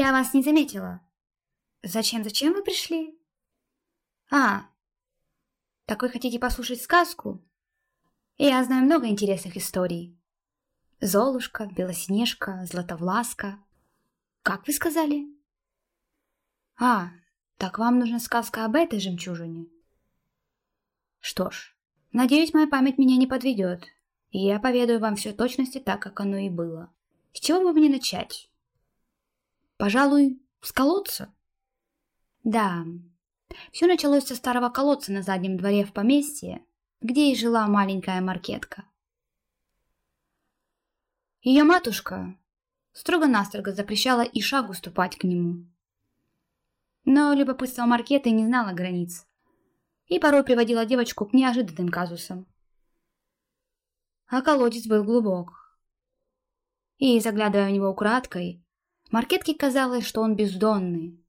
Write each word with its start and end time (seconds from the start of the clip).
Я 0.00 0.12
вас 0.12 0.32
не 0.32 0.44
заметила. 0.44 1.00
Зачем, 1.82 2.22
зачем 2.22 2.52
вы 2.52 2.62
пришли? 2.62 3.18
А, 4.30 4.68
так 5.86 6.02
вы 6.02 6.08
хотите 6.08 6.38
послушать 6.38 6.80
сказку? 6.80 7.44
Я 8.36 8.62
знаю 8.62 8.84
много 8.84 9.08
интересных 9.08 9.56
историй. 9.56 10.16
Золушка, 11.00 11.66
Белоснежка, 11.66 12.64
Златовласка. 12.64 13.58
Как 14.44 14.68
вы 14.68 14.72
сказали? 14.72 15.26
А, 16.78 17.08
так 17.56 17.80
вам 17.80 17.98
нужна 17.98 18.20
сказка 18.20 18.66
об 18.66 18.76
этой 18.76 19.00
жемчужине? 19.00 19.66
Что 21.18 21.50
ж, 21.50 21.76
надеюсь, 22.12 22.54
моя 22.54 22.68
память 22.68 22.98
меня 22.98 23.16
не 23.16 23.26
подведет, 23.26 23.84
и 24.30 24.38
я 24.46 24.60
поведаю 24.60 25.00
вам 25.00 25.16
все 25.16 25.32
точности 25.32 25.80
так, 25.80 26.00
как 26.00 26.20
оно 26.20 26.36
и 26.36 26.50
было. 26.50 26.94
С 27.32 27.40
чего 27.40 27.62
бы 27.62 27.72
мне 27.72 27.88
начать? 27.88 28.47
Пожалуй, 29.78 30.42
с 30.60 30.72
колодца? 30.72 31.32
Да, 32.42 32.84
все 33.70 33.86
началось 33.86 34.26
со 34.26 34.34
старого 34.34 34.70
колодца 34.70 35.12
на 35.12 35.22
заднем 35.22 35.56
дворе 35.56 35.84
в 35.84 35.92
поместье, 35.92 36.66
где 37.00 37.30
и 37.30 37.36
жила 37.36 37.64
маленькая 37.68 38.20
маркетка. 38.20 38.86
Ее 41.42 41.62
матушка 41.62 42.36
строго-настрого 42.92 43.70
запрещала 43.70 44.22
и 44.22 44.40
шагу 44.40 44.74
ступать 44.74 45.16
к 45.16 45.22
нему. 45.22 45.64
Но 47.04 47.32
любопытство 47.32 47.86
Маркеты 47.86 48.30
не 48.32 48.46
знало 48.46 48.72
границ 48.72 49.28
и 50.06 50.18
порой 50.18 50.42
приводило 50.42 50.84
девочку 50.86 51.24
к 51.24 51.32
неожиданным 51.32 51.88
казусам. 51.88 52.46
А 54.26 54.42
колодец 54.42 54.88
был 54.88 55.04
глубок. 55.04 55.78
И, 56.96 57.20
заглядывая 57.20 57.68
в 57.68 57.72
него 57.72 57.90
украдкой, 57.90 58.64
Маркетке 59.10 59.54
казалось, 59.54 60.04
что 60.04 60.20
он 60.20 60.36
бездонный, 60.36 61.24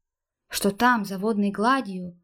что 0.50 0.72
там, 0.72 1.06
за 1.06 1.18
водной 1.18 1.50
гладью, 1.50 2.22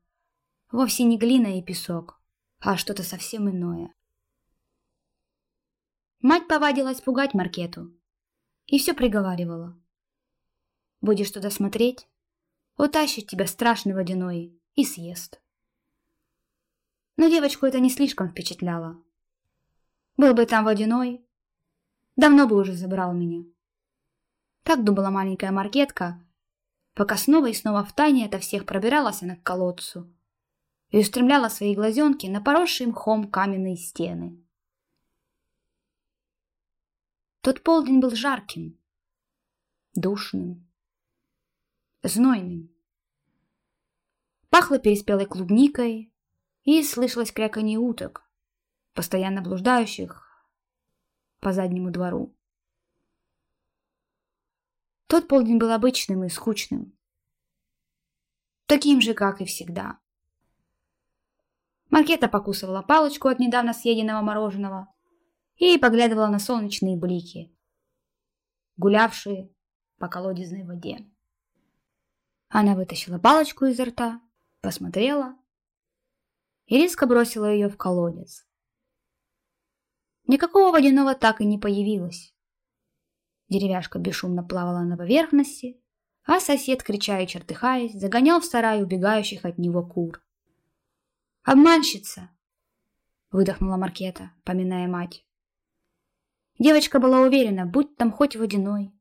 вовсе 0.69 1.05
не 1.05 1.17
глина 1.17 1.57
и 1.57 1.63
песок, 1.63 2.21
а 2.59 2.75
что-то 2.75 3.03
совсем 3.03 3.49
иное. 3.49 3.93
Мать 6.19 6.47
повадилась 6.47 6.99
пугать 6.99 7.33
Маркету 7.33 7.95
и 8.65 8.79
все 8.79 8.93
приговаривала. 8.93 9.79
Будешь 10.99 11.31
туда 11.31 11.49
смотреть, 11.49 12.09
утащит 12.77 13.27
тебя 13.27 13.47
страшный 13.47 13.93
водяной 13.93 14.59
и 14.73 14.83
съест. 14.83 15.41
Но 17.15 17.29
девочку 17.29 17.65
это 17.65 17.79
не 17.79 17.89
слишком 17.89 18.29
впечатляло. 18.29 19.01
Был 20.17 20.33
бы 20.33 20.45
там 20.45 20.65
водяной, 20.65 21.25
давно 22.17 22.45
бы 22.45 22.57
уже 22.57 22.73
забрал 22.73 23.13
меня. 23.13 23.45
Так 24.65 24.83
думала 24.83 25.11
маленькая 25.11 25.51
Маркетка, 25.51 26.19
пока 26.95 27.17
снова 27.17 27.49
и 27.49 27.53
снова 27.53 27.85
в 27.85 27.93
тайне 27.93 28.25
ото 28.25 28.39
всех 28.39 28.65
пробиралась 28.65 29.21
она 29.21 29.35
к 29.35 29.43
колодцу 29.43 30.11
и 30.89 30.97
устремляла 30.97 31.49
свои 31.49 31.75
глазенки 31.75 32.25
на 32.25 32.41
поросшие 32.41 32.87
мхом 32.87 33.29
каменные 33.29 33.77
стены. 33.77 34.43
Тот 37.41 37.61
полдень 37.61 37.99
был 37.99 38.09
жарким, 38.15 38.79
душным, 39.93 40.67
знойным. 42.01 42.75
Пахло 44.49 44.79
переспелой 44.79 45.27
клубникой, 45.27 46.11
и 46.63 46.81
слышалось 46.81 47.31
кряканье 47.31 47.77
уток, 47.77 48.27
постоянно 48.95 49.43
блуждающих 49.43 50.49
по 51.39 51.53
заднему 51.53 51.91
двору. 51.91 52.34
Тот 55.07 55.27
полдень 55.27 55.59
был 55.59 55.71
обычным 55.71 56.23
и 56.23 56.29
скучным. 56.29 56.97
Таким 58.65 59.01
же, 59.01 59.13
как 59.13 59.41
и 59.41 59.45
всегда. 59.45 59.99
Маркета 61.89 62.27
покусывала 62.27 62.81
палочку 62.81 63.27
от 63.27 63.39
недавно 63.39 63.73
съеденного 63.73 64.21
мороженого 64.21 64.93
и 65.57 65.77
поглядывала 65.77 66.27
на 66.27 66.39
солнечные 66.39 66.97
блики, 66.97 67.55
гулявшие 68.77 69.53
по 69.97 70.07
колодезной 70.07 70.63
воде. 70.63 71.07
Она 72.49 72.75
вытащила 72.75 73.19
палочку 73.19 73.65
изо 73.65 73.85
рта, 73.85 74.21
посмотрела 74.61 75.37
и 76.65 76.77
резко 76.77 77.05
бросила 77.05 77.45
ее 77.45 77.69
в 77.69 77.77
колодец. 77.77 78.45
Никакого 80.27 80.71
водяного 80.71 81.13
так 81.13 81.39
и 81.39 81.45
не 81.45 81.59
появилось. 81.59 82.34
Деревяшка 83.49 83.99
бесшумно 83.99 84.43
плавала 84.43 84.81
на 84.81 84.97
поверхности, 84.97 85.79
а 86.25 86.39
сосед, 86.39 86.81
крича 86.81 87.19
и 87.19 87.27
чертыхаясь, 87.27 87.93
загонял 87.93 88.39
в 88.39 88.45
сарай 88.45 88.81
убегающих 88.81 89.45
от 89.45 89.57
него 89.57 89.85
кур. 89.85 90.21
«Обманщица!»— 91.43 92.31
выдохнула 93.31 93.77
Маркета, 93.77 94.31
поминая 94.43 94.87
мать. 94.87 95.23
Девочка 96.57 96.99
была 96.99 97.21
уверена, 97.21 97.65
будь 97.65 97.95
там 97.97 98.11
хоть 98.11 98.35
водяной, 98.35 98.91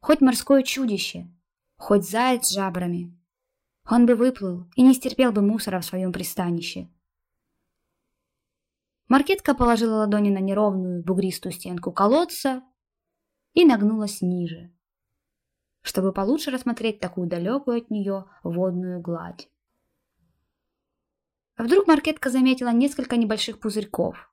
хоть 0.00 0.20
морское 0.20 0.62
чудище, 0.62 1.28
хоть 1.76 2.08
заяц 2.08 2.46
с 2.46 2.54
жабрами. 2.54 3.18
Он 3.90 4.06
бы 4.06 4.14
выплыл 4.14 4.66
и 4.76 4.82
не 4.82 4.94
стерпел 4.94 5.32
бы 5.32 5.42
мусора 5.42 5.80
в 5.80 5.84
своем 5.84 6.12
пристанище. 6.12 6.88
Маркетка 9.08 9.54
положила 9.54 9.98
ладони 9.98 10.30
на 10.30 10.38
неровную 10.38 11.02
бугристую 11.02 11.52
стенку 11.52 11.92
колодца 11.92 12.62
и 13.56 13.64
нагнулась 13.64 14.20
ниже, 14.20 14.70
чтобы 15.80 16.12
получше 16.12 16.50
рассмотреть 16.50 17.00
такую 17.00 17.26
далекую 17.26 17.78
от 17.78 17.90
нее 17.90 18.26
водную 18.42 19.00
гладь. 19.00 19.50
А 21.54 21.64
вдруг 21.64 21.86
Маркетка 21.86 22.28
заметила 22.28 22.70
несколько 22.70 23.16
небольших 23.16 23.58
пузырьков. 23.58 24.30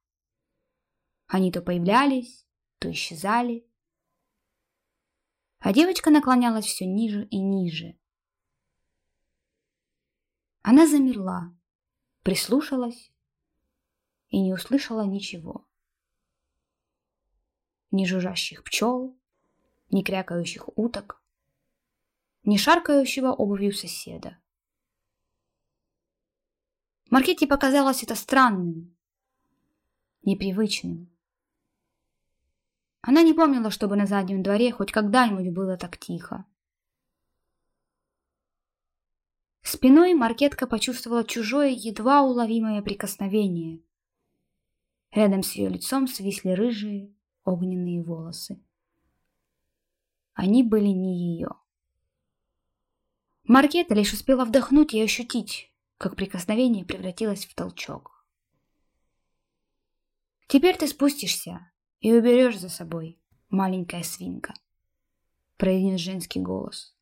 Они 1.28 1.54
то 1.54 1.62
появлялись, 1.62 2.46
то 2.80 2.92
исчезали. 2.92 3.66
А 5.60 5.72
девочка 5.72 6.12
наклонялась 6.12 6.66
все 6.66 6.86
ниже 6.86 7.24
и 7.28 7.40
ниже. 7.40 7.98
Она 10.64 10.86
замерла, 10.86 11.56
прислушалась 12.24 13.14
и 14.28 14.42
не 14.42 14.52
услышала 14.54 15.06
ничего 15.06 15.66
ни 17.94 18.06
жужжащих 18.06 18.64
пчел, 18.64 19.16
ни 19.92 20.02
крякающих 20.02 20.68
уток, 20.76 21.22
ни 22.44 22.58
шаркающего 22.58 23.32
обувью 23.32 23.72
соседа. 23.72 24.38
Маркете 27.10 27.46
показалось 27.46 28.04
это 28.04 28.16
странным, 28.16 28.98
непривычным. 30.24 31.10
Она 33.02 33.22
не 33.22 33.34
помнила, 33.34 33.70
чтобы 33.70 33.96
на 33.96 34.08
заднем 34.08 34.42
дворе 34.42 34.72
хоть 34.72 34.92
когда-нибудь 34.92 35.54
было 35.54 35.78
так 35.78 35.98
тихо. 35.98 36.46
Спиной 39.62 40.14
Маркетка 40.14 40.66
почувствовала 40.66 41.24
чужое, 41.24 41.70
едва 41.70 42.24
уловимое 42.24 42.82
прикосновение. 42.82 43.84
Рядом 45.12 45.44
с 45.44 45.52
ее 45.52 45.70
лицом 45.70 46.08
свисли 46.08 46.52
рыжие, 46.52 47.14
огненные 47.44 48.04
волосы. 48.04 48.62
Они 50.34 50.64
были 50.64 50.88
не 50.88 51.36
ее. 51.36 51.50
Маркета 53.44 53.94
лишь 53.94 54.14
успела 54.14 54.46
вдохнуть 54.46 54.94
и 54.94 55.02
ощутить, 55.02 55.72
как 55.98 56.16
прикосновение 56.16 56.86
превратилось 56.86 57.46
в 57.46 57.54
толчок. 57.54 58.26
«Теперь 60.48 60.78
ты 60.78 60.88
спустишься 60.88 61.72
и 62.00 62.14
уберешь 62.14 62.60
за 62.60 62.70
собой, 62.70 63.20
маленькая 63.50 64.04
свинка», 64.04 64.54
произнес 65.58 66.00
женский 66.00 66.40
голос. 66.40 66.96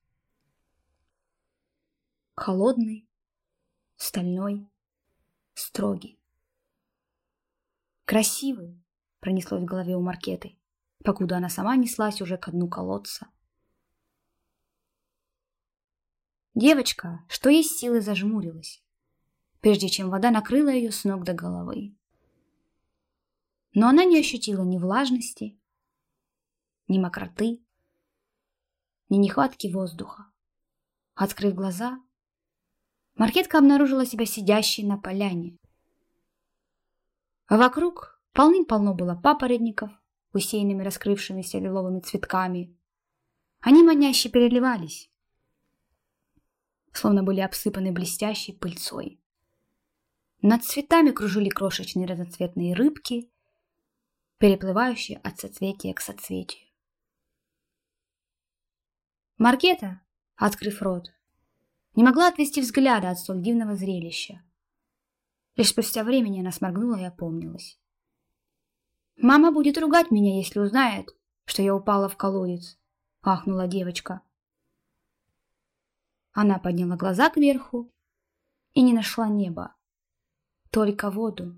Холодный, 2.36 3.08
стальной, 3.98 4.68
строгий. 5.54 6.20
Красивый, 8.06 8.84
пронеслось 9.22 9.62
в 9.62 9.66
голове 9.66 9.96
у 9.96 10.02
Маркеты, 10.02 10.58
покуда 11.06 11.38
она 11.38 11.48
сама 11.48 11.78
неслась 11.78 12.22
уже 12.22 12.38
к 12.38 12.50
дну 12.50 12.68
колодца. 12.68 13.28
Девочка, 16.54 17.24
что 17.30 17.50
есть 17.50 17.78
силы, 17.78 18.02
зажмурилась, 18.02 18.84
прежде 19.62 19.88
чем 19.88 20.10
вода 20.10 20.32
накрыла 20.32 20.70
ее 20.70 20.92
с 20.92 21.06
ног 21.06 21.24
до 21.24 21.34
головы. 21.34 21.96
Но 23.74 23.88
она 23.88 24.04
не 24.04 24.20
ощутила 24.20 24.64
ни 24.64 24.78
влажности, 24.78 25.58
ни 26.90 27.00
мокроты, 27.00 27.64
ни 29.08 29.18
нехватки 29.18 29.68
воздуха. 29.68 30.26
Открыв 31.14 31.54
глаза, 31.54 32.02
Маркетка 33.16 33.60
обнаружила 33.60 34.06
себя 34.06 34.26
сидящей 34.26 34.84
на 34.84 34.98
поляне. 34.98 35.58
А 37.46 37.58
вокруг 37.58 38.21
Полным-полно 38.34 38.94
было 38.94 39.16
папоротников, 39.16 39.92
усеянными 40.34 40.84
раскрывшимися 40.84 41.60
лиловыми 41.60 42.00
цветками. 42.00 42.76
Они 43.60 43.84
маняще 43.84 44.30
переливались, 44.30 45.12
словно 46.94 47.24
были 47.24 47.42
обсыпаны 47.42 47.92
блестящей 47.92 48.54
пыльцой. 48.54 49.20
Над 50.42 50.64
цветами 50.64 51.12
кружили 51.12 51.50
крошечные 51.50 52.08
разноцветные 52.08 52.74
рыбки, 52.74 53.30
переплывающие 54.40 55.20
от 55.20 55.40
соцветия 55.40 55.94
к 55.94 56.02
соцветию. 56.02 56.68
Маркета, 59.38 60.02
открыв 60.36 60.82
рот, 60.82 61.12
не 61.96 62.04
могла 62.04 62.28
отвести 62.28 62.62
взгляда 62.62 63.12
от 63.12 63.20
столь 63.20 63.42
дивного 63.42 63.76
зрелища. 63.76 64.42
Лишь 65.56 65.70
спустя 65.70 66.04
времени 66.04 66.40
она 66.40 66.52
сморгнула 66.52 66.96
и 66.96 67.04
опомнилась. 67.04 67.78
«Мама 69.18 69.52
будет 69.52 69.78
ругать 69.78 70.12
меня, 70.12 70.38
если 70.38 70.60
узнает, 70.60 71.16
что 71.46 71.62
я 71.62 71.76
упала 71.76 72.10
в 72.10 72.18
колодец»,— 72.18 72.80
ахнула 73.22 73.68
девочка. 73.68 74.22
Она 76.34 76.60
подняла 76.60 76.96
глаза 76.96 77.30
кверху 77.30 77.92
и 78.74 78.82
не 78.82 78.94
нашла 78.94 79.28
неба, 79.28 79.76
только 80.70 81.12
воду. 81.12 81.56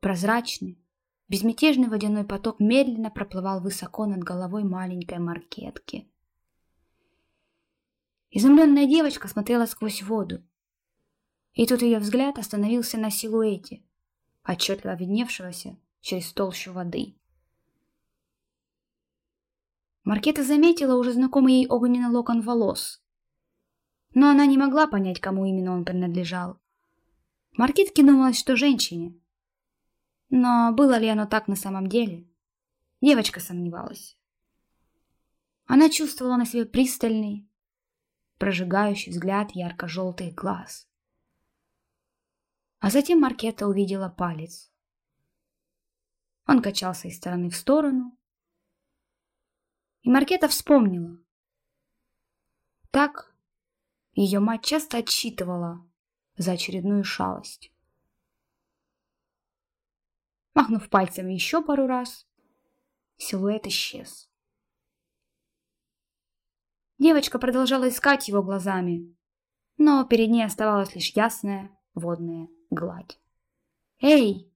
Прозрачный, 0.00 0.82
безмятежный 1.28 1.88
водяной 1.88 2.24
поток 2.24 2.58
медленно 2.58 3.10
проплывал 3.10 3.60
высоко 3.60 4.06
над 4.06 4.24
головой 4.24 4.64
маленькой 4.64 5.18
маркетки. 5.18 6.10
Изумленная 8.30 8.86
девочка 8.86 9.28
смотрела 9.28 9.66
сквозь 9.66 10.02
воду, 10.02 10.42
и 11.52 11.66
тут 11.66 11.82
ее 11.82 11.98
взгляд 11.98 12.38
остановился 12.38 12.98
на 12.98 13.10
силуэте, 13.10 13.84
отчетливо 14.44 14.94
видневшегося 14.94 15.76
через 16.00 16.32
толщу 16.32 16.72
воды. 16.72 17.16
Маркета 20.04 20.42
заметила 20.42 20.96
уже 20.96 21.12
знакомый 21.12 21.54
ей 21.54 21.66
огненный 21.68 22.08
локон 22.08 22.40
волос, 22.40 23.02
но 24.14 24.30
она 24.30 24.46
не 24.46 24.58
могла 24.58 24.86
понять, 24.86 25.20
кому 25.20 25.44
именно 25.44 25.72
он 25.72 25.84
принадлежал. 25.84 26.58
Маркетке 27.52 28.02
думалось, 28.02 28.38
что 28.38 28.56
женщине. 28.56 29.20
Но 30.30 30.72
было 30.72 30.98
ли 30.98 31.08
оно 31.08 31.26
так 31.26 31.48
на 31.48 31.56
самом 31.56 31.88
деле? 31.88 32.28
Девочка 33.00 33.40
сомневалась. 33.40 34.16
Она 35.66 35.88
чувствовала 35.88 36.36
на 36.36 36.46
себе 36.46 36.64
пристальный, 36.64 37.48
прожигающий 38.38 39.12
взгляд 39.12 39.52
ярко-желтых 39.52 40.34
глаз. 40.34 40.89
А 42.80 42.88
затем 42.88 43.20
Маркета 43.20 43.68
увидела 43.68 44.08
палец. 44.08 44.72
Он 46.46 46.62
качался 46.62 47.08
из 47.08 47.18
стороны 47.18 47.50
в 47.50 47.56
сторону. 47.56 48.18
И 50.00 50.10
Маркета 50.10 50.48
вспомнила. 50.48 51.22
Так 52.90 53.36
ее 54.14 54.40
мать 54.40 54.64
часто 54.64 54.96
отчитывала 54.96 55.86
за 56.36 56.52
очередную 56.52 57.04
шалость. 57.04 57.70
Махнув 60.54 60.88
пальцем 60.88 61.28
еще 61.28 61.62
пару 61.62 61.86
раз, 61.86 62.26
силуэт 63.18 63.66
исчез. 63.66 64.28
Девочка 66.98 67.38
продолжала 67.38 67.90
искать 67.90 68.26
его 68.28 68.42
глазами, 68.42 69.14
но 69.76 70.04
перед 70.04 70.30
ней 70.30 70.44
оставалась 70.44 70.94
лишь 70.94 71.10
ясная 71.10 71.78
водная 71.94 72.48
гладь. 72.70 73.18
«Эй! 74.00 74.50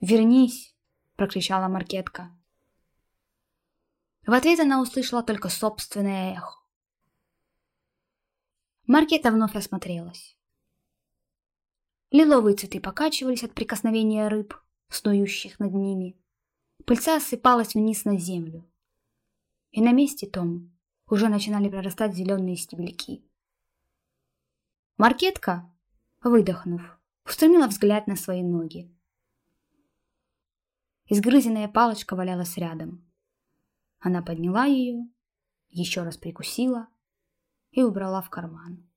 Вернись!»– 0.00 0.74
прокричала 1.16 1.68
Маркетка. 1.68 2.30
В 4.26 4.32
ответ 4.32 4.60
она 4.60 4.80
услышала 4.80 5.22
только 5.22 5.48
собственное 5.48 6.34
эхо. 6.34 6.58
Маркета 8.86 9.30
вновь 9.30 9.56
осмотрелась. 9.56 10.36
Лиловые 12.12 12.56
цветы 12.56 12.80
покачивались 12.80 13.42
от 13.42 13.52
прикосновения 13.52 14.28
рыб, 14.28 14.54
снующих 14.88 15.58
над 15.58 15.74
ними. 15.74 16.16
Пыльца 16.84 17.16
осыпалась 17.16 17.74
вниз 17.74 18.04
на 18.04 18.16
землю. 18.16 18.64
И 19.72 19.80
на 19.80 19.92
месте 19.92 20.28
том 20.28 20.72
уже 21.08 21.28
начинали 21.28 21.68
прорастать 21.68 22.14
зеленые 22.14 22.56
стебельки. 22.56 23.24
Маркетка, 24.96 25.70
выдохнув, 26.22 26.95
устремила 27.26 27.66
взгляд 27.66 28.06
на 28.06 28.16
свои 28.16 28.42
ноги. 28.42 28.92
Изгрызенная 31.08 31.68
палочка 31.68 32.16
валялась 32.16 32.56
рядом. 32.56 33.04
Она 33.98 34.22
подняла 34.22 34.64
ее, 34.64 35.08
еще 35.68 36.02
раз 36.02 36.16
прикусила 36.16 36.88
и 37.70 37.82
убрала 37.82 38.22
в 38.22 38.30
карман. 38.30 38.88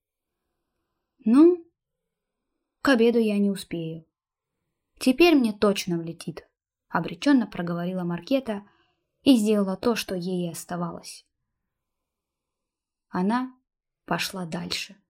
Ну, 1.26 1.66
к 2.81 2.90
обеду 2.90 3.20
я 3.20 3.38
не 3.38 3.52
успею. 3.52 4.06
Теперь 5.00 5.36
мне 5.36 5.54
точно 5.54 5.98
влетит, 5.98 6.48
обреченно 6.88 7.48
проговорила 7.48 8.04
Маркета 8.04 8.66
и 9.22 9.36
сделала 9.36 9.78
то, 9.78 9.96
что 9.96 10.16
ей 10.16 10.52
оставалось. 10.52 11.25
Она 13.10 13.56
пошла 14.06 14.46
дальше. 14.46 15.02